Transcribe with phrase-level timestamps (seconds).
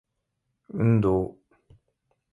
[0.73, 1.37] 運動